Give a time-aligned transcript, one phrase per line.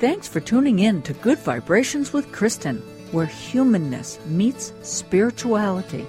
[0.00, 6.06] Thanks for tuning in to Good Vibrations with Kristin, where humanness meets spirituality.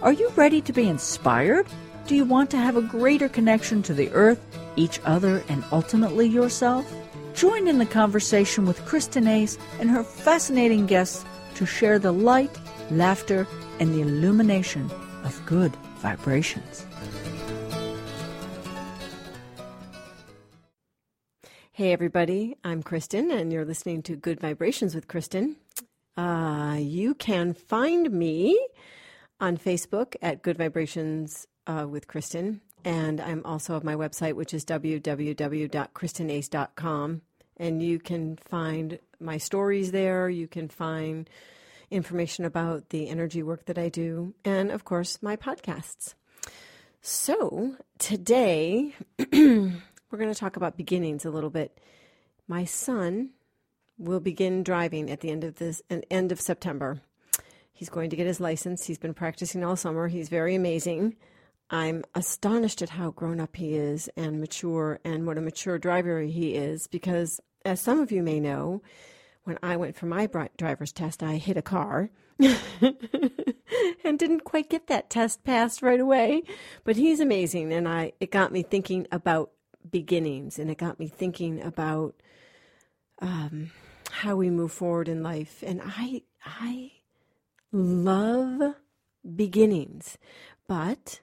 [0.00, 1.66] Are you ready to be inspired?
[2.06, 4.38] Do you want to have a greater connection to the earth,
[4.76, 6.86] each other, and ultimately yourself?
[7.34, 11.24] Join in the conversation with Kristin Ace and her fascinating guests
[11.56, 12.56] to share the light,
[12.92, 13.48] laughter,
[13.80, 14.88] and the illumination
[15.24, 16.86] of good vibrations.
[21.74, 25.54] Hey, everybody, I'm Kristin, and you're listening to Good Vibrations with Kristin.
[26.18, 28.62] Uh, you can find me
[29.40, 34.52] on Facebook at Good Vibrations uh, with Kristin, and I'm also at my website, which
[34.52, 37.22] is www.kristinace.com.
[37.56, 40.28] And you can find my stories there.
[40.28, 41.30] You can find
[41.90, 46.12] information about the energy work that I do, and of course, my podcasts.
[47.00, 48.94] So, today,
[50.12, 51.80] we're going to talk about beginnings a little bit.
[52.46, 53.30] My son
[53.98, 57.00] will begin driving at the end of this end of September.
[57.72, 58.84] He's going to get his license.
[58.84, 60.08] He's been practicing all summer.
[60.08, 61.16] He's very amazing.
[61.70, 66.20] I'm astonished at how grown up he is and mature and what a mature driver
[66.20, 68.82] he is because as some of you may know,
[69.44, 74.88] when I went for my driver's test, I hit a car and didn't quite get
[74.88, 76.42] that test passed right away.
[76.84, 79.50] But he's amazing, and I it got me thinking about
[79.90, 82.14] beginnings, and it got me thinking about
[83.20, 83.70] um,
[84.10, 85.62] how we move forward in life.
[85.66, 86.92] And I, I
[87.72, 88.74] love
[89.34, 90.18] beginnings,
[90.66, 91.20] but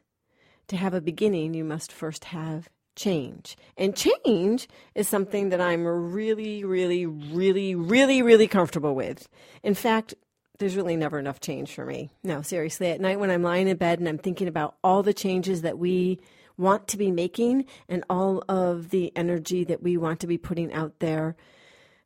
[0.68, 3.58] to have a beginning, you must first have change.
[3.78, 9.28] And change is something that I'm really, really, really, really, really comfortable with.
[9.64, 10.14] In fact,
[10.60, 12.10] there's really never enough change for me.
[12.24, 15.14] No, seriously, at night when I'm lying in bed and I'm thinking about all the
[15.14, 16.20] changes that we
[16.60, 20.72] want to be making and all of the energy that we want to be putting
[20.74, 21.36] out there.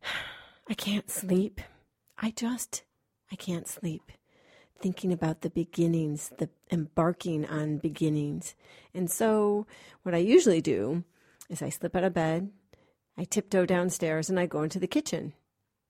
[0.70, 1.60] I can't sleep.
[2.18, 2.84] I just,
[3.32, 4.12] I can't sleep.
[4.80, 8.55] Thinking about the beginnings, the embarking on beginnings.
[8.94, 9.66] And so,
[10.04, 11.04] what I usually do
[11.50, 12.52] is I slip out of bed,
[13.17, 15.33] I tiptoe downstairs, and I go into the kitchen.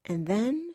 [0.05, 0.73] And then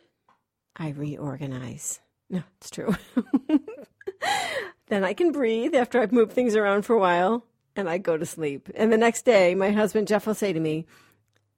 [0.76, 2.00] I reorganize.
[2.30, 2.94] No, it's true.
[4.88, 7.44] then I can breathe after I've moved things around for a while
[7.78, 8.68] and I go to sleep.
[8.74, 10.84] And the next day, my husband Jeff will say to me,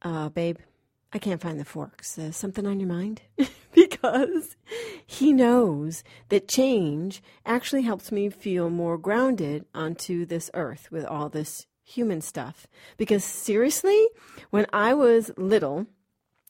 [0.03, 0.59] uh, Babe,
[1.13, 2.19] I can't find the forks.
[2.19, 3.23] Uh, something on your mind?
[3.75, 4.57] because
[5.07, 11.31] he knows that change actually helps me feel more grounded onto this earth with all
[11.31, 12.67] this human stuff.
[12.99, 14.09] Because seriously,
[14.51, 15.87] when I was little,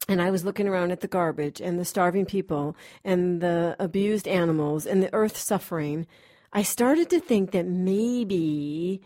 [0.08, 4.26] and I was looking around at the garbage and the starving people and the abused
[4.26, 6.06] animals and the earth suffering,
[6.52, 9.02] I started to think that maybe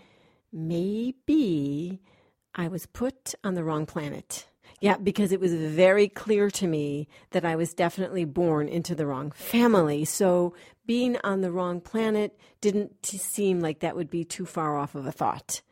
[0.54, 2.00] maybe
[2.54, 4.46] I was put on the wrong planet.
[4.80, 9.06] Yeah, because it was very clear to me that I was definitely born into the
[9.06, 10.04] wrong family.
[10.04, 10.54] So
[10.86, 15.06] being on the wrong planet didn't seem like that would be too far off of
[15.06, 15.62] a thought.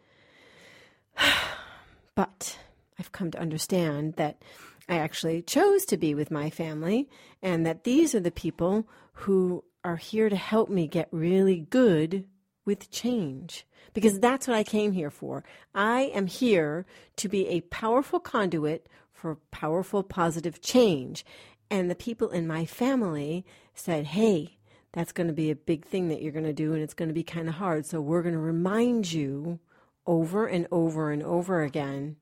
[2.14, 2.58] but
[2.98, 4.42] I've come to understand that
[4.88, 7.08] I actually chose to be with my family
[7.42, 12.24] and that these are the people who are here to help me get really good
[12.64, 15.44] with change because that's what I came here for.
[15.74, 16.86] I am here
[17.16, 21.24] to be a powerful conduit for powerful positive change.
[21.70, 24.58] And the people in my family said, hey,
[24.92, 27.08] that's going to be a big thing that you're going to do, and it's going
[27.08, 27.86] to be kind of hard.
[27.86, 29.58] So we're going to remind you
[30.06, 32.16] over and over and over again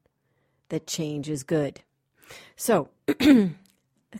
[0.68, 1.80] that change is good.
[2.54, 2.90] So,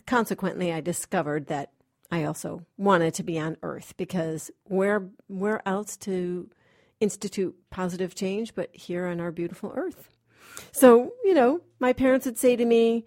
[0.05, 1.71] consequently, I discovered that
[2.11, 6.49] I also wanted to be on Earth because where where else to
[6.99, 10.09] institute positive change but here on our beautiful Earth?
[10.71, 13.05] So you know, my parents would say to me,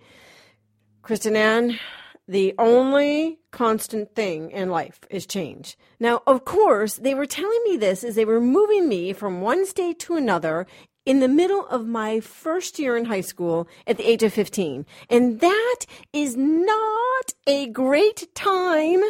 [1.03, 1.79] "Kristin Ann,
[2.27, 5.77] the only constant thing in life is change.
[6.01, 9.67] Now, of course, they were telling me this as they were moving me from one
[9.67, 10.67] state to another
[11.07, 14.87] in the middle of my first year in high school at the age of 15.
[15.11, 15.81] And that
[16.13, 19.01] is not a great time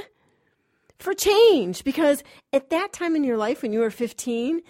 [0.99, 4.63] for change because at that time in your life when you were 15,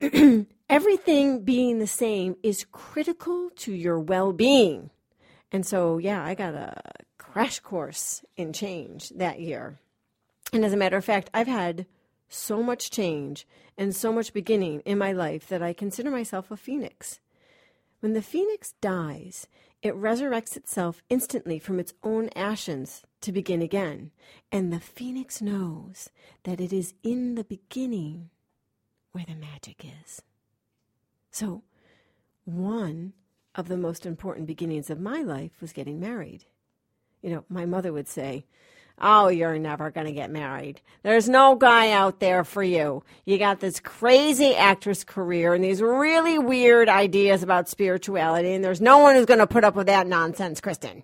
[0.70, 4.90] everything being the same is critical to your well being.
[5.50, 6.80] And so, yeah, I got a
[7.18, 9.78] crash course in change that year.
[10.52, 11.86] And as a matter of fact, I've had
[12.32, 13.46] so much change
[13.76, 17.20] and so much beginning in my life that I consider myself a phoenix.
[18.00, 19.46] When the phoenix dies,
[19.82, 24.10] it resurrects itself instantly from its own ashes to begin again.
[24.50, 26.08] And the phoenix knows
[26.44, 28.30] that it is in the beginning
[29.12, 30.22] where the magic is.
[31.30, 31.62] So,
[32.44, 33.12] one
[33.54, 36.44] of the most important beginnings of my life was getting married.
[37.22, 38.44] you know, my mother would say,
[39.04, 40.80] Oh, you're never going to get married.
[41.02, 43.02] There's no guy out there for you.
[43.24, 48.80] You got this crazy actress career and these really weird ideas about spirituality, and there's
[48.80, 51.02] no one who's going to put up with that nonsense, Kristin.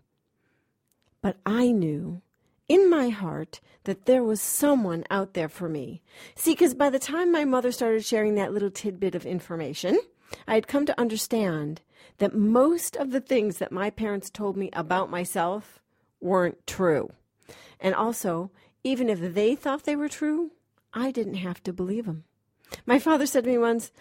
[1.20, 2.22] But I knew
[2.68, 6.00] in my heart that there was someone out there for me.
[6.36, 9.98] See, because by the time my mother started sharing that little tidbit of information,
[10.46, 11.80] I had come to understand
[12.18, 15.80] that most of the things that my parents told me about myself
[16.20, 17.10] weren't true.
[17.80, 18.50] And also,
[18.84, 20.52] even if they thought they were true,
[20.92, 22.24] I didn't have to believe them.
[22.86, 23.92] My father said to me once,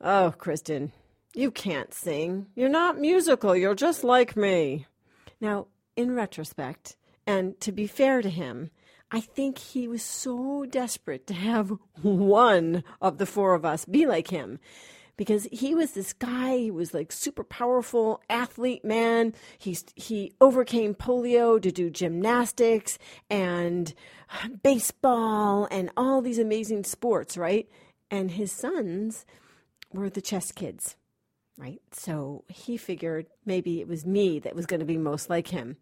[0.00, 0.90] Oh, Kristin,
[1.34, 2.46] you can't sing.
[2.54, 3.56] You're not musical.
[3.56, 4.86] You're just like me.
[5.40, 5.66] Now,
[5.96, 6.96] in retrospect,
[7.26, 8.70] and to be fair to him,
[9.10, 11.72] I think he was so desperate to have
[12.02, 14.58] one of the four of us be like him
[15.16, 19.34] because he was this guy he was like super powerful athlete man.
[19.58, 22.98] He's he overcame polio to do gymnastics
[23.30, 23.94] and
[24.62, 27.68] baseball and all these amazing sports right?
[28.10, 29.26] And his sons
[29.92, 30.96] were the chess kids
[31.56, 31.80] right?
[31.92, 35.76] So he figured maybe it was me that was going to be most like him.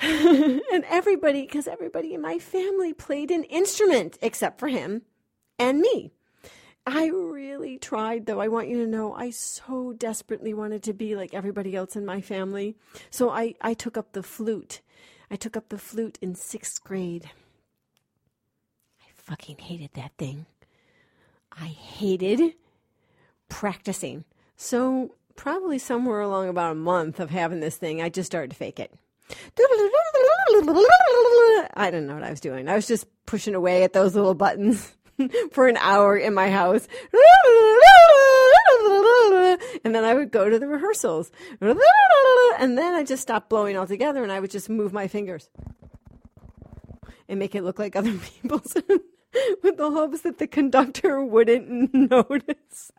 [0.00, 5.02] And everybody because everybody in my family played an instrument except for him
[5.58, 6.12] and me
[6.90, 8.40] I really tried, though.
[8.40, 12.06] I want you to know I so desperately wanted to be like everybody else in
[12.06, 12.76] my family.
[13.10, 14.80] So I, I took up the flute.
[15.30, 17.30] I took up the flute in sixth grade.
[19.00, 20.46] I fucking hated that thing.
[21.52, 22.54] I hated
[23.48, 24.24] practicing.
[24.56, 28.56] So, probably somewhere along about a month of having this thing, I just started to
[28.56, 28.92] fake it.
[31.74, 32.68] I didn't know what I was doing.
[32.68, 34.92] I was just pushing away at those little buttons.
[35.52, 36.86] for an hour in my house.
[39.84, 41.30] And then I would go to the rehearsals.
[42.58, 45.48] And then I just stopped blowing altogether and I would just move my fingers
[47.28, 48.74] and make it look like other people's
[49.62, 52.90] with the hopes that the conductor wouldn't notice.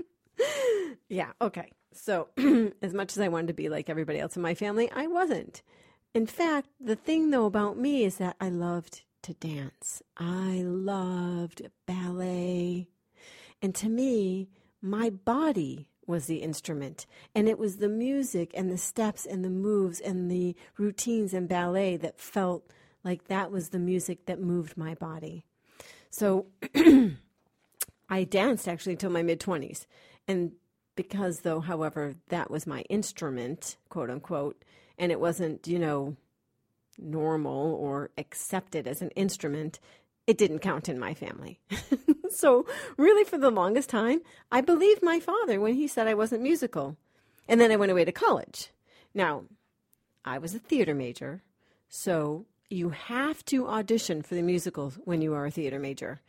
[1.09, 1.71] yeah, okay.
[1.93, 2.29] So,
[2.81, 5.61] as much as I wanted to be like everybody else in my family, I wasn't.
[6.13, 10.01] In fact, the thing though about me is that I loved to dance.
[10.17, 12.87] I loved ballet.
[13.61, 14.49] And to me,
[14.81, 17.05] my body was the instrument.
[17.35, 21.47] And it was the music and the steps and the moves and the routines and
[21.47, 22.69] ballet that felt
[23.03, 25.45] like that was the music that moved my body.
[26.09, 26.47] So
[28.09, 29.85] I danced actually until my mid 20s.
[30.27, 30.53] And
[30.95, 34.63] because, though, however, that was my instrument, quote unquote,
[34.97, 36.17] and it wasn't, you know,
[37.01, 39.79] normal or accepted as an instrument,
[40.27, 41.59] it didn't count in my family.
[42.29, 42.65] so,
[42.97, 46.97] really, for the longest time, I believed my father when he said I wasn't musical.
[47.47, 48.69] And then I went away to college.
[49.13, 49.45] Now,
[50.23, 51.41] I was a theater major,
[51.87, 56.21] so you have to audition for the musicals when you are a theater major.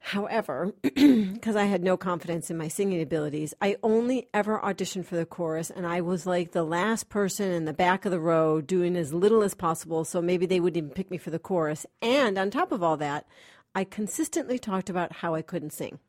[0.00, 5.14] However, because I had no confidence in my singing abilities, I only ever auditioned for
[5.14, 8.60] the chorus, and I was like the last person in the back of the row
[8.60, 11.86] doing as little as possible, so maybe they wouldn't even pick me for the chorus.
[12.00, 13.26] And on top of all that,
[13.74, 16.00] I consistently talked about how I couldn't sing.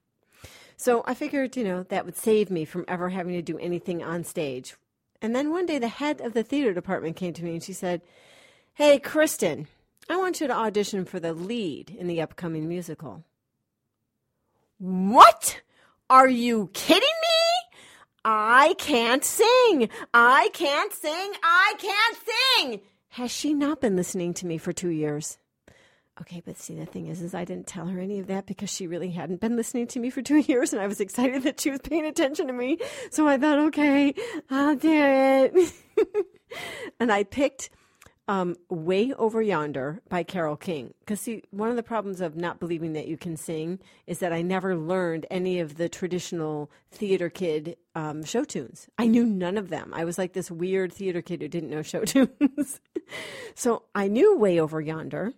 [0.77, 4.01] So I figured, you know, that would save me from ever having to do anything
[4.01, 4.75] on stage.
[5.21, 7.73] And then one day the head of the theater department came to me and she
[7.73, 8.01] said,
[8.73, 9.67] Hey, Kristin,
[10.09, 13.23] I want you to audition for the lead in the upcoming musical.
[14.81, 15.61] What?
[16.09, 17.77] Are you kidding me?
[18.25, 19.89] I can't sing.
[20.11, 21.33] I can't sing.
[21.43, 22.81] I can't sing.
[23.09, 25.37] Has she not been listening to me for two years?
[26.19, 28.71] Okay, but see, the thing is, is I didn't tell her any of that because
[28.71, 31.61] she really hadn't been listening to me for two years, and I was excited that
[31.61, 32.79] she was paying attention to me.
[33.11, 34.15] So I thought, okay,
[34.49, 35.73] I'll do it.
[36.99, 37.69] and I picked
[38.27, 40.93] um, Way Over Yonder by Carole King.
[40.99, 44.31] Because, see, one of the problems of not believing that you can sing is that
[44.31, 48.87] I never learned any of the traditional theater kid um, show tunes.
[48.97, 49.91] I knew none of them.
[49.93, 52.79] I was like this weird theater kid who didn't know show tunes.
[53.55, 55.33] so I knew Way Over Yonder.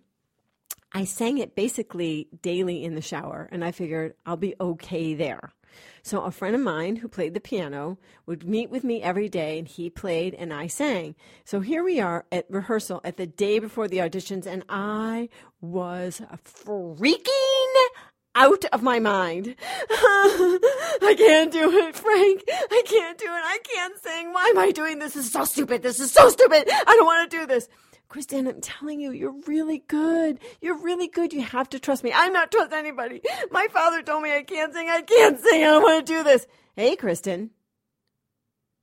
[0.92, 5.52] I sang it basically daily in the shower, and I figured I'll be okay there.
[6.02, 9.58] So a friend of mine who played the piano would meet with me every day
[9.58, 11.14] and he played and I sang.
[11.44, 15.28] So here we are at rehearsal at the day before the auditions and I
[15.60, 17.86] was freaking
[18.34, 19.54] out of my mind.
[19.90, 22.42] I can't do it, Frank.
[22.48, 23.30] I can't do it.
[23.30, 24.32] I can't sing.
[24.32, 25.14] Why am I doing this?
[25.14, 25.82] This is so stupid.
[25.82, 26.68] This is so stupid.
[26.68, 27.68] I don't want to do this.
[28.14, 30.38] Kristin, I'm telling you, you're really good.
[30.60, 31.32] You're really good.
[31.32, 32.12] You have to trust me.
[32.14, 33.20] I'm not trust anybody.
[33.50, 34.88] My father told me I can't sing.
[34.88, 35.64] I can't sing.
[35.64, 36.46] I don't want to do this.
[36.76, 37.50] Hey, Kristin.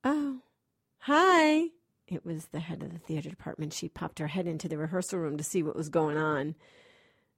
[0.04, 0.40] Oh,
[0.98, 1.68] hi.
[2.06, 3.72] It was the head of the theater department.
[3.72, 6.54] She popped her head into the rehearsal room to see what was going on.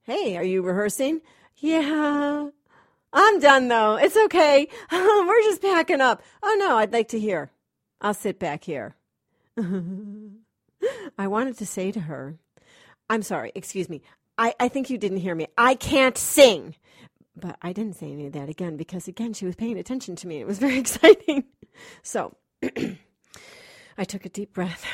[0.02, 1.20] Hey, are you rehearsing?
[1.58, 2.48] Yeah.
[3.12, 3.94] I'm done though.
[3.94, 4.66] It's okay.
[4.90, 6.24] We're just packing up.
[6.42, 7.52] Oh no, I'd like to hear.
[8.00, 8.96] I'll sit back here.
[11.18, 12.36] I wanted to say to her,
[13.08, 14.02] I'm sorry, excuse me.
[14.36, 15.46] I, I think you didn't hear me.
[15.56, 16.74] I can't sing.
[17.36, 20.28] But I didn't say any of that again because, again, she was paying attention to
[20.28, 20.40] me.
[20.40, 21.44] It was very exciting.
[22.02, 22.36] So
[23.98, 24.84] I took a deep breath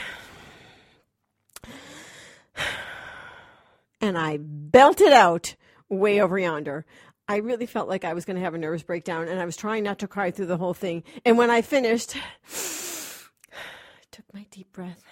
[4.01, 5.55] and I belted out
[5.89, 6.87] way over yonder.
[7.29, 9.57] I really felt like I was going to have a nervous breakdown and I was
[9.57, 11.05] trying not to cry through the whole thing.
[11.25, 12.17] And when I finished,
[12.47, 15.03] I took my deep breath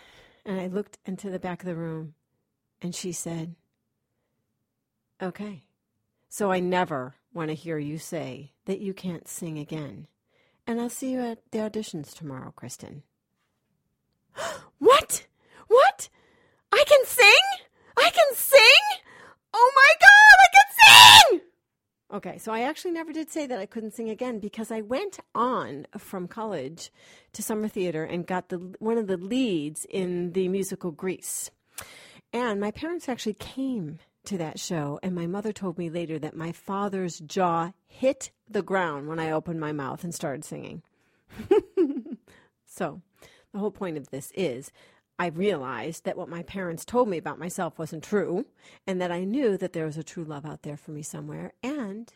[0.48, 2.14] and I looked into the back of the room
[2.80, 3.54] and she said,
[5.22, 5.64] Okay,
[6.28, 10.06] so I never want to hear you say that you can't sing again.
[10.66, 13.02] And I'll see you at the auditions tomorrow, Kristin.
[14.78, 16.08] what?
[16.72, 17.66] I can sing?
[17.96, 18.60] I can sing?
[19.52, 20.68] Oh my God, I can
[21.30, 21.40] sing!
[22.18, 25.20] Okay, so I actually never did say that I couldn't sing again because I went
[25.36, 26.90] on from college
[27.32, 31.52] to summer theater and got the one of the leads in the musical Grease.
[32.32, 36.34] And my parents actually came to that show, and my mother told me later that
[36.34, 40.82] my father's jaw hit the ground when I opened my mouth and started singing.
[42.66, 43.00] so,
[43.52, 44.72] the whole point of this is
[45.18, 48.46] I realized that what my parents told me about myself wasn't true,
[48.86, 51.52] and that I knew that there was a true love out there for me somewhere,
[51.62, 52.12] and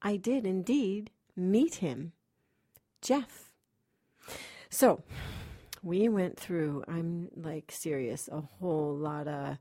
[0.00, 2.12] I did indeed meet him,
[3.02, 3.52] Jeff.
[4.70, 5.02] So,
[5.82, 9.58] we went through, I'm like serious, a whole lot of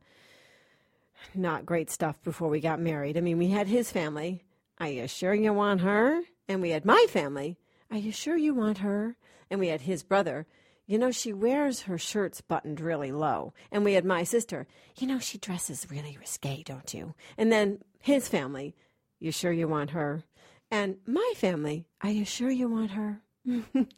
[1.34, 3.18] not great stuff before we got married.
[3.18, 4.42] I mean, we had his family.
[4.80, 6.22] Are you sure you want her?
[6.48, 7.58] And we had my family.
[7.92, 9.16] Are you sure you want her?
[9.50, 10.48] And we had his brother.
[10.88, 13.54] You know, she wears her shirts buttoned really low.
[13.72, 14.68] And we had my sister.
[14.98, 17.16] You know, she dresses really risque, don't you?
[17.38, 18.76] And then his family.
[19.20, 20.24] You sure you want her?
[20.70, 21.86] And my family.
[22.02, 23.22] Are you sure you want her?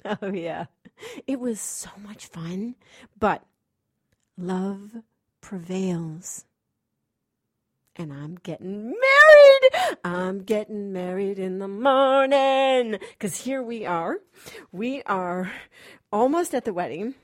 [0.05, 0.65] oh, yeah.
[1.25, 2.75] It was so much fun.
[3.19, 3.43] But
[4.37, 4.91] love
[5.41, 6.45] prevails
[7.97, 9.97] and I'm getting married.
[10.03, 12.99] I'm getting married in the morning.
[13.11, 14.17] Because here we are.
[14.71, 15.51] We are
[16.11, 17.15] almost at the wedding.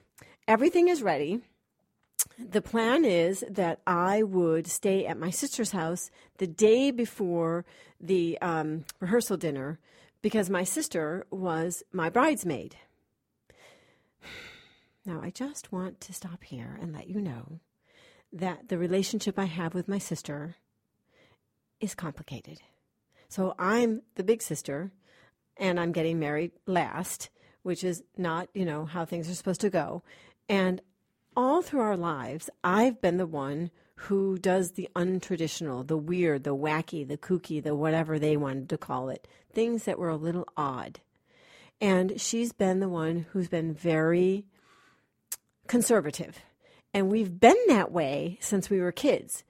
[0.48, 1.42] Everything is ready.
[2.38, 7.66] The plan is that I would stay at my sister's house the day before
[8.00, 9.80] the um, rehearsal dinner
[10.22, 12.76] because my sister was my bridesmaid.
[15.06, 17.60] Now, I just want to stop here and let you know
[18.32, 20.56] that the relationship I have with my sister
[21.82, 22.62] is complicated.
[23.28, 24.94] So I'm the big sister
[25.58, 27.30] and I'm getting married last,
[27.64, 30.04] which is not, you know, how things are supposed to go.
[30.48, 30.82] And
[31.36, 36.56] all through our lives, I've been the one who does the untraditional, the weird, the
[36.56, 40.48] wacky, the kooky, the whatever they wanted to call it, things that were a little
[40.58, 41.00] odd.
[41.80, 44.46] And she's been the one who's been very
[45.68, 46.40] conservative.
[46.94, 49.44] And we've been that way since we were kids.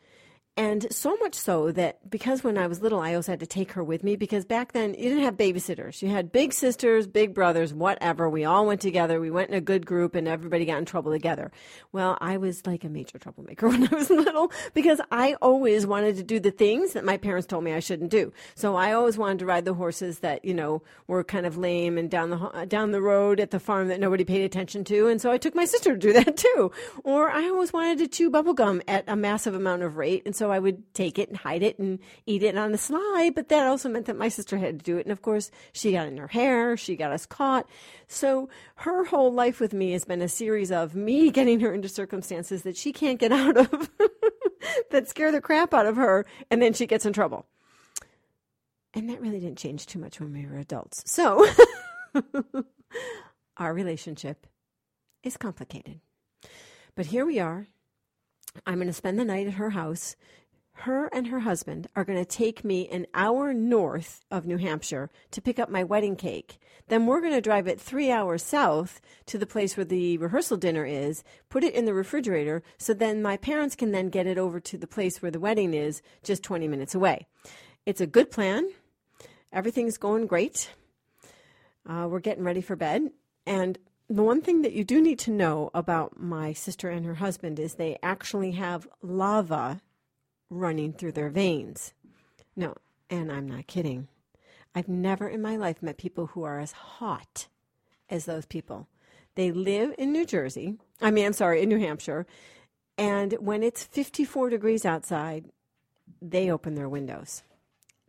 [0.56, 3.72] And so much so that because when I was little, I always had to take
[3.72, 6.04] her with me because back then you didn't have babysitters.
[6.04, 8.30] You had big sisters, big brothers, whatever.
[8.30, 9.20] We all went together.
[9.20, 11.52] We went in a good group and everybody got in trouble together.
[11.92, 16.18] Well, I was like a major troublemaker when I was little because I always wanted
[16.18, 18.32] to do the things that my parents told me I shouldn't do.
[18.54, 21.98] So I always wanted to ride the horses that, you know, were kind of lame
[21.98, 25.08] and down the, uh, down the road at the farm that nobody paid attention to.
[25.08, 26.72] And so I took my sister to do that too.
[27.04, 30.22] Or I always wanted to chew bubblegum at a massive amount of rate.
[30.28, 32.78] And so so I would take it and hide it and eat it on the
[32.78, 33.32] sly.
[33.34, 35.06] But that also meant that my sister had to do it.
[35.06, 37.66] And of course, she got in her hair, she got us caught.
[38.10, 41.88] So her whole life with me has been a series of me getting her into
[41.88, 43.90] circumstances that she can't get out of
[44.92, 46.26] that scare the crap out of her.
[46.52, 47.46] And then she gets in trouble.
[48.94, 51.10] And that really didn't change too much when we were adults.
[51.10, 51.48] So
[53.56, 54.46] our relationship
[55.24, 56.02] is complicated.
[56.96, 57.70] But here we are
[58.66, 60.16] I'm going to spend the night at her house.
[60.78, 65.12] Her and her husband are going to take me an hour north of New Hampshire
[65.32, 66.60] to pick up my wedding cake.
[66.88, 70.58] Then we're going to drive it three hours south to the place where the rehearsal
[70.58, 74.38] dinner is, put it in the refrigerator, so then my parents can then get it
[74.38, 77.28] over to the place where the wedding is, just 20 minutes away.
[77.86, 78.68] It's a good plan.
[79.52, 80.72] Everything's going great.
[81.88, 83.12] Uh, we're getting ready for bed.
[83.46, 83.78] And
[84.14, 87.60] the one thing that you do need to know about my sister and her husband
[87.60, 89.82] is they actually have lava
[90.52, 91.94] running through their veins.
[92.56, 92.76] No,
[93.10, 94.08] and I'm not kidding.
[94.76, 97.48] I've never in my life met people who are as hot
[98.08, 98.88] as those people.
[99.34, 100.78] They live in New Jersey.
[101.02, 102.28] I mean, I'm sorry, in New Hampshire.
[103.00, 105.46] And when it's 54 degrees outside,
[106.22, 107.42] they open their windows.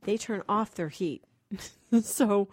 [0.02, 1.24] They turn off their heat.
[2.02, 2.48] so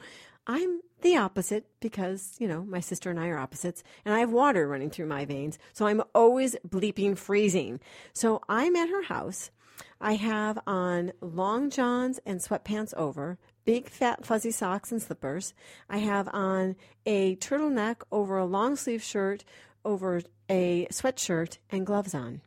[0.48, 4.31] I'm the opposite because, you know, my sister and I are opposites, and I have
[4.31, 5.57] water running through my veins.
[5.74, 7.79] So I'm always bleeping freezing.
[8.13, 9.51] So I'm at her house.
[10.00, 15.53] I have on long johns and sweatpants over, big fat fuzzy socks and slippers.
[15.89, 19.43] I have on a turtleneck over a long sleeve shirt,
[19.86, 22.41] over a sweatshirt, and gloves on.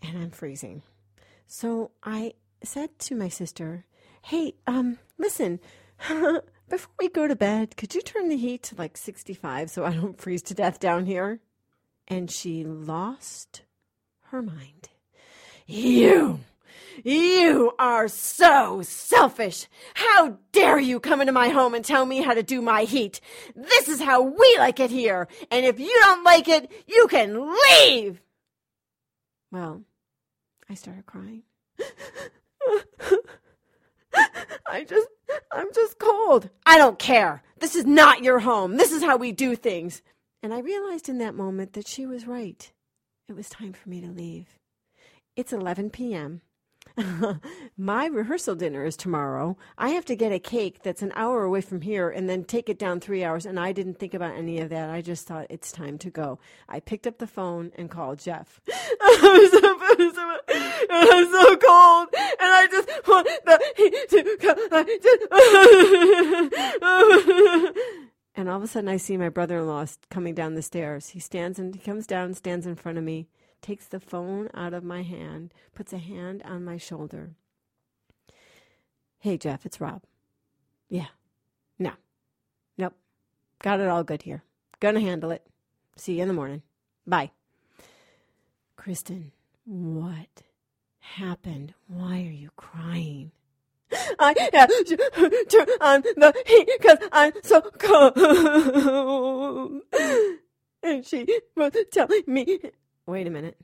[0.00, 0.82] And I'm freezing.
[1.46, 3.86] So I said to my sister,
[4.22, 5.60] Hey, um, listen,
[6.68, 9.92] before we go to bed, could you turn the heat to like 65 so I
[9.92, 11.40] don't freeze to death down here?
[12.06, 13.62] And she lost
[14.30, 14.88] her mind.
[15.66, 16.40] You!
[17.04, 19.66] You are so selfish!
[19.94, 23.20] How dare you come into my home and tell me how to do my heat?
[23.54, 27.52] This is how we like it here, and if you don't like it, you can
[27.52, 28.20] leave!
[29.50, 29.82] Well,
[30.68, 31.42] I started crying.
[34.66, 35.08] I just,
[35.52, 36.50] I'm just cold.
[36.66, 37.42] I don't care.
[37.60, 38.76] This is not your home.
[38.76, 40.02] This is how we do things.
[40.42, 42.70] And I realized in that moment that she was right.
[43.28, 44.46] It was time for me to leave.
[45.36, 46.42] It's 11 p.m.
[47.76, 49.56] My rehearsal dinner is tomorrow.
[49.76, 52.68] I have to get a cake that's an hour away from here and then take
[52.68, 53.46] it down three hours.
[53.46, 54.90] And I didn't think about any of that.
[54.90, 56.38] I just thought it's time to go.
[56.68, 58.60] I picked up the phone and called Jeff.
[59.00, 59.50] I'm,
[61.30, 64.58] so, cold, and I just want the heat to come.
[68.34, 71.10] and all of a sudden, I see my brother-in-law coming down the stairs.
[71.10, 73.28] He stands and he comes down and stands in front of me
[73.60, 77.32] takes the phone out of my hand, puts a hand on my shoulder.
[79.18, 80.02] Hey, Jeff, it's Rob.
[80.88, 81.06] Yeah.
[81.78, 81.92] No.
[82.76, 82.94] Nope.
[83.62, 84.44] Got it all good here.
[84.80, 85.46] Gonna handle it.
[85.96, 86.62] See you in the morning.
[87.06, 87.30] Bye.
[88.78, 89.32] Kristin,
[89.64, 90.42] what
[91.00, 91.74] happened?
[91.88, 93.32] Why are you crying?
[94.18, 99.82] I have to turn on the heat because I'm so cold.
[100.80, 102.60] And she was telling me
[103.08, 103.56] Wait a minute.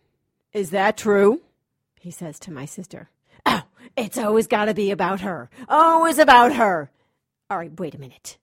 [0.55, 1.43] Is that true?
[2.01, 3.11] He says to my sister.
[3.45, 3.61] Oh,
[3.95, 5.51] it's always got to be about her.
[5.69, 6.91] Always about her.
[7.51, 8.39] All right, wait a minute.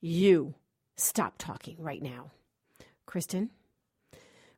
[0.00, 0.54] You
[0.96, 2.32] stop talking right now.
[3.06, 3.50] Kristin,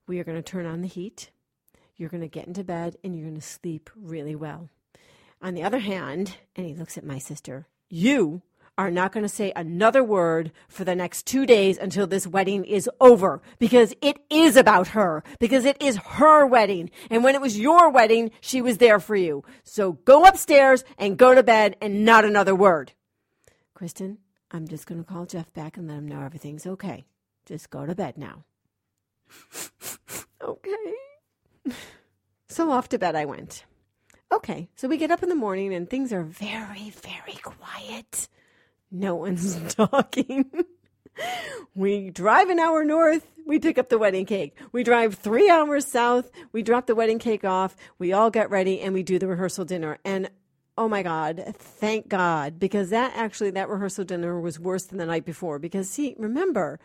[0.06, 1.28] we are going to turn on the heat.
[1.98, 4.70] You're going to get into bed and you're going to sleep really well.
[5.42, 8.40] On the other hand, and he looks at my sister, you
[8.78, 12.64] are not going to say another word for the next two days until this wedding
[12.64, 16.88] is over because it is about her, because it is her wedding.
[17.10, 19.42] And when it was your wedding, she was there for you.
[19.64, 22.92] So go upstairs and go to bed and not another word.
[23.76, 24.18] Kristin,
[24.52, 27.04] I'm just going to call Jeff back and let him know everything's okay.
[27.44, 28.44] Just go to bed now.
[30.42, 30.94] okay.
[32.48, 33.64] So off to bed I went.
[34.32, 38.28] Okay, so we get up in the morning and things are very, very quiet.
[38.90, 40.50] No one's talking.
[41.74, 43.26] we drive an hour north.
[43.46, 44.56] We pick up the wedding cake.
[44.72, 46.30] We drive three hours south.
[46.52, 47.76] We drop the wedding cake off.
[47.98, 49.98] We all get ready and we do the rehearsal dinner.
[50.04, 50.30] And
[50.76, 55.06] oh my God, thank God, because that actually, that rehearsal dinner was worse than the
[55.06, 55.58] night before.
[55.58, 56.78] Because, see, remember,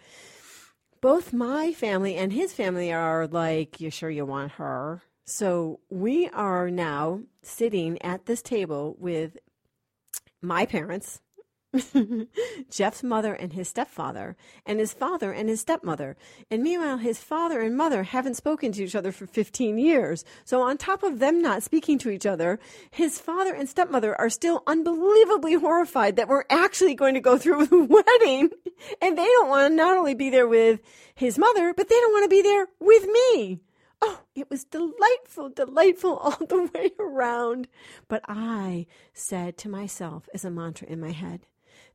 [1.00, 5.04] both my family and his family are like, you sure you want her?
[5.26, 9.38] So we are now sitting at this table with
[10.42, 11.22] my parents,
[12.70, 16.16] Jeff's mother and his stepfather, and his father and his stepmother.
[16.52, 20.24] And meanwhile, his father and mother haven't spoken to each other for 15 years.
[20.46, 22.60] So, on top of them not speaking to each other,
[22.92, 27.60] his father and stepmother are still unbelievably horrified that we're actually going to go through
[27.60, 27.84] with the
[28.22, 28.50] wedding.
[29.02, 30.80] And they don't want to not only be there with
[31.16, 33.62] his mother, but they don't want to be there with me.
[34.02, 37.68] Oh, it was delightful, delightful all the way around.
[38.08, 41.48] But I said to myself as a mantra in my head,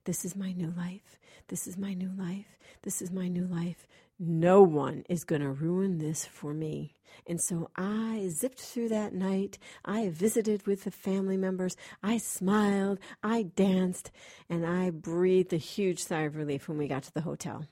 [0.09, 1.19] this is my new life.
[1.49, 2.57] This is my new life.
[2.81, 3.87] This is my new life.
[4.19, 6.95] No one is going to ruin this for me.
[7.27, 9.59] And so I zipped through that night.
[9.85, 11.77] I visited with the family members.
[12.03, 13.01] I smiled.
[13.23, 14.11] I danced.
[14.49, 17.67] And I breathed a huge sigh of relief when we got to the hotel.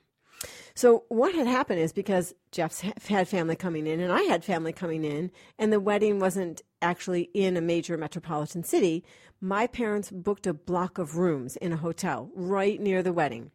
[0.75, 4.71] So what had happened is because Jeff's had family coming in and I had family
[4.71, 9.03] coming in, and the wedding wasn't actually in a major metropolitan city.
[9.41, 13.51] My parents booked a block of rooms in a hotel right near the wedding.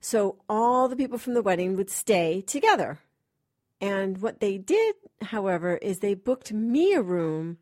[0.00, 2.98] So all the people from the wedding would stay together.
[3.80, 7.58] And what they did, however, is they booked me a room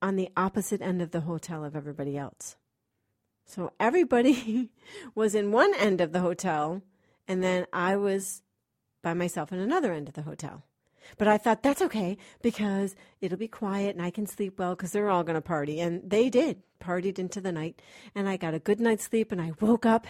[0.00, 2.56] on the opposite end of the hotel of everybody else.
[3.52, 4.70] So everybody
[5.14, 6.80] was in one end of the hotel
[7.28, 8.42] and then I was
[9.02, 10.64] by myself in another end of the hotel.
[11.18, 14.92] But I thought that's okay because it'll be quiet and I can sleep well because
[14.92, 15.80] they're all going to party.
[15.80, 17.80] And they did, partied into the night.
[18.14, 20.06] And I got a good night's sleep and I woke up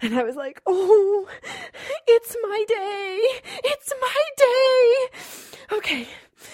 [0.00, 1.28] and I was like, oh,
[2.06, 3.20] it's my day.
[3.64, 5.76] It's my day.
[5.76, 6.08] Okay.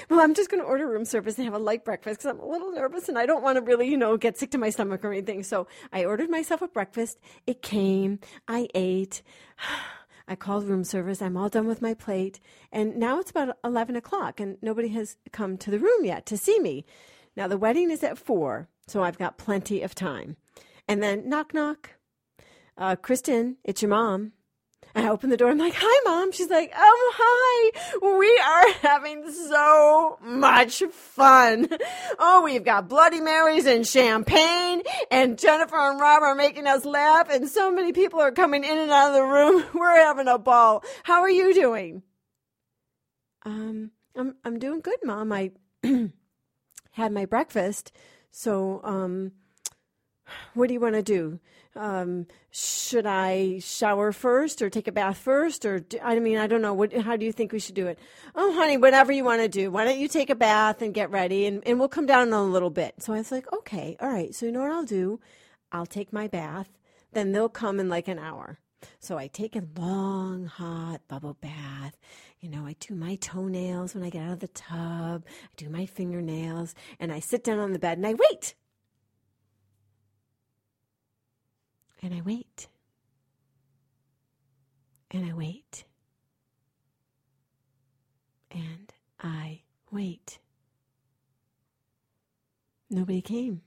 [0.09, 2.41] Well, I'm just going to order room service and have a light breakfast because I'm
[2.41, 4.71] a little nervous and I don't want to really, you know, get sick to my
[4.71, 5.43] stomach or anything.
[5.43, 7.19] So I ordered myself a breakfast.
[7.47, 8.19] It came.
[8.49, 9.23] I ate.
[10.27, 11.21] I called room service.
[11.21, 12.41] I'm all done with my plate.
[12.73, 16.39] And now it's about 11 o'clock, and nobody has come to the room yet to
[16.39, 16.85] see me.
[17.37, 20.37] Now, the wedding is at 4, so I've got plenty of time.
[20.89, 21.91] And then, knock, knock.
[22.77, 24.33] Uh, Kristin, it's your mom.
[24.95, 25.51] I open the door.
[25.51, 27.99] I'm like, "Hi, mom." She's like, "Oh, hi.
[28.19, 31.69] We are having so much fun.
[32.19, 37.29] Oh, we've got Bloody Marys and champagne, and Jennifer and Rob are making us laugh,
[37.31, 39.65] and so many people are coming in and out of the room.
[39.75, 40.85] We're having a ball.
[41.03, 42.03] How are you doing?"
[43.45, 45.33] Um, I'm I'm doing good, mom.
[45.33, 45.53] I
[46.93, 47.93] had my breakfast,
[48.31, 49.33] so um,
[50.55, 51.41] what do you want to do?
[51.77, 55.65] Um, should I shower first or take a bath first?
[55.65, 56.75] Or, do, I mean, I don't know.
[56.75, 57.99] What, how do you think we should do it?
[58.35, 59.71] Oh, honey, whatever you want to do.
[59.71, 62.35] Why don't you take a bath and get ready and, and we'll come down in
[62.35, 62.95] a little bit.
[62.99, 64.35] So I was like, okay, all right.
[64.35, 65.21] So you know what I'll do?
[65.73, 66.69] I'll take my bath.
[67.13, 68.59] Then they'll come in like an hour.
[69.01, 71.97] So I take a long, hot bubble bath.
[72.41, 75.25] You know, I do my toenails when I get out of the tub.
[75.27, 78.55] I do my fingernails and I sit down on the bed and I wait.
[82.05, 82.69] And I wait.
[85.11, 85.85] And I wait.
[88.51, 90.39] And I wait.
[92.91, 93.63] Nobody came.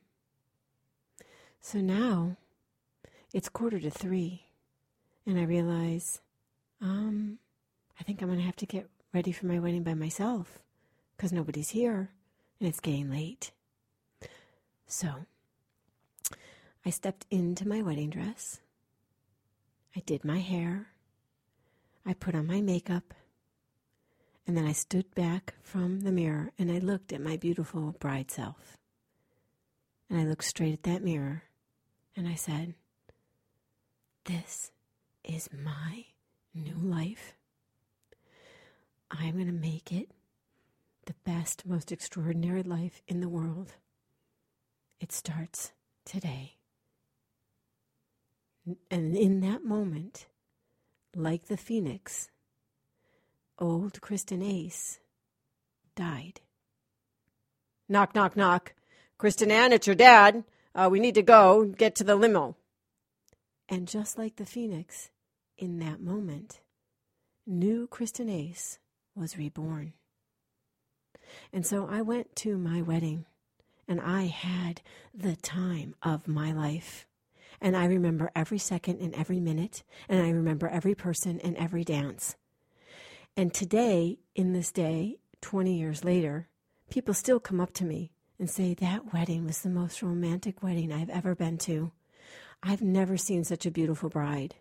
[1.61, 2.37] So now
[3.33, 4.43] it's quarter to three,
[5.25, 6.21] and I realize,
[6.79, 7.39] um,
[7.99, 10.59] I think I'm going to have to get ready for my wedding by myself
[11.15, 12.11] because nobody's here
[12.59, 13.49] and it's getting late.
[14.85, 15.25] So
[16.87, 18.61] I stepped into my wedding dress.
[19.93, 20.87] I did my hair.
[22.05, 23.13] I put on my makeup.
[24.47, 28.31] And then I stood back from the mirror and I looked at my beautiful bride
[28.31, 28.77] self.
[30.09, 31.43] And I looked straight at that mirror
[32.15, 32.73] and I said,
[34.23, 34.71] This
[35.25, 36.05] is my
[36.55, 37.33] new life.
[39.11, 40.11] I'm going to make it
[41.05, 43.73] the best, most extraordinary life in the world.
[45.01, 45.73] It starts
[46.05, 46.56] today.
[48.91, 50.27] And in that moment,
[51.15, 52.29] like the phoenix,
[53.59, 54.99] old Kristin Ace
[55.95, 56.41] died.
[57.89, 58.73] Knock, knock, knock.
[59.19, 60.43] Kristin Ann, it's your dad.
[60.75, 62.55] Uh, we need to go get to the limo.
[63.69, 65.09] And just like the phoenix,
[65.57, 66.59] in that moment,
[67.45, 68.79] new Kristin Ace
[69.15, 69.93] was reborn.
[71.51, 73.25] And so I went to my wedding
[73.87, 74.81] and I had
[75.13, 77.06] the time of my life.
[77.61, 81.83] And I remember every second and every minute, and I remember every person and every
[81.83, 82.35] dance.
[83.35, 86.47] And today, in this day, 20 years later,
[86.89, 90.91] people still come up to me and say, That wedding was the most romantic wedding
[90.91, 91.91] I've ever been to.
[92.63, 94.55] I've never seen such a beautiful bride.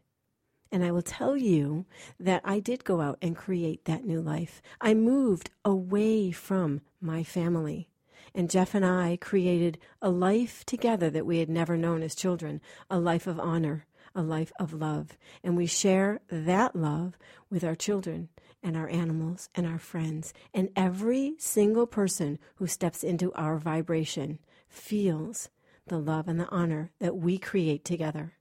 [0.72, 1.86] And I will tell you
[2.18, 4.60] that I did go out and create that new life.
[4.80, 7.88] I moved away from my family.
[8.34, 12.60] And Jeff and I created a life together that we had never known as children
[12.90, 15.16] a life of honor, a life of love.
[15.42, 17.18] And we share that love
[17.50, 18.28] with our children
[18.62, 20.34] and our animals and our friends.
[20.52, 25.48] And every single person who steps into our vibration feels
[25.86, 28.32] the love and the honor that we create together.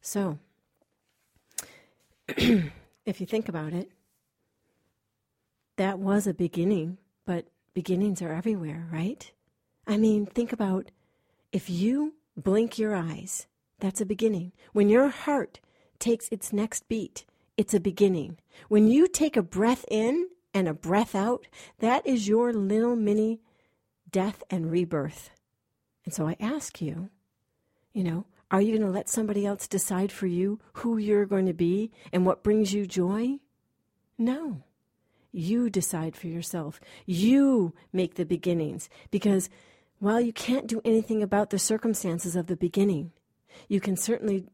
[0.00, 0.38] So,
[2.28, 3.90] if you think about it,
[5.76, 9.30] that was a beginning, but beginnings are everywhere, right?
[9.86, 10.90] I mean, think about
[11.52, 13.46] if you blink your eyes,
[13.80, 14.52] that's a beginning.
[14.72, 15.60] When your heart
[15.98, 18.38] takes its next beat, it's a beginning.
[18.68, 21.46] When you take a breath in and a breath out,
[21.80, 23.40] that is your little mini
[24.10, 25.30] death and rebirth.
[26.04, 27.10] And so I ask you,
[27.92, 31.46] you know, are you going to let somebody else decide for you who you're going
[31.46, 33.38] to be and what brings you joy?
[34.16, 34.62] No.
[35.36, 36.80] You decide for yourself.
[37.06, 38.88] You make the beginnings.
[39.10, 39.50] Because
[39.98, 43.10] while you can't do anything about the circumstances of the beginning,
[43.66, 44.46] you can certainly,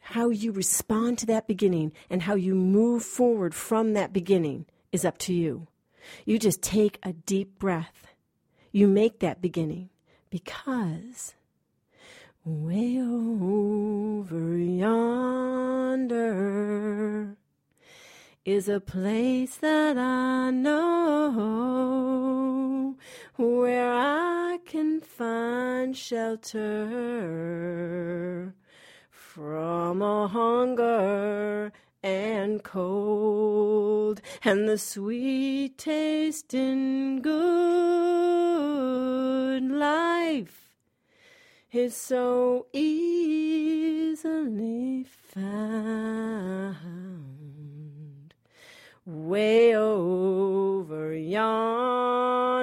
[0.00, 5.04] how you respond to that beginning and how you move forward from that beginning is
[5.04, 5.66] up to you.
[6.24, 8.06] You just take a deep breath.
[8.72, 9.90] You make that beginning
[10.30, 11.34] because
[12.42, 16.32] way over yonder
[18.44, 21.30] is a place that I know
[23.36, 26.92] where I can find shelter
[29.10, 31.70] from a hunger
[32.02, 37.30] and cold, and the sweet taste in good
[39.70, 40.74] life
[41.70, 44.24] is so easily
[45.04, 47.31] found
[49.06, 52.62] way over yonder.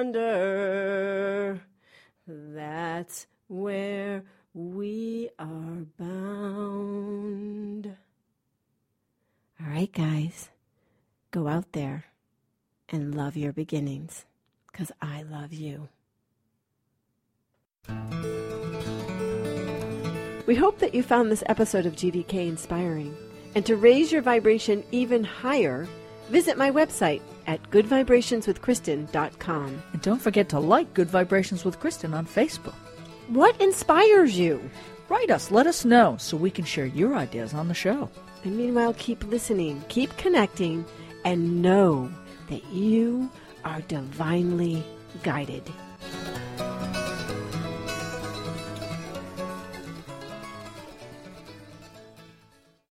[2.26, 4.24] That's where
[4.54, 7.86] we are bound.
[9.60, 10.48] All right, guys,
[11.30, 12.06] go out there
[12.88, 14.24] and love your beginnings
[14.72, 15.88] because I love you.
[20.46, 23.14] We hope that you found this episode of GVK inspiring.
[23.54, 25.86] And to raise your vibration even higher,
[26.30, 29.82] visit my website at goodvibrationswithkristen.com.
[29.92, 32.74] And don't forget to like Good Vibrations with Kristen on Facebook.
[33.28, 34.60] What inspires you?
[35.08, 38.08] Write us, let us know so we can share your ideas on the show.
[38.44, 40.84] And meanwhile, keep listening, keep connecting,
[41.24, 42.10] and know
[42.48, 43.28] that you
[43.64, 44.84] are divinely
[45.22, 45.70] guided.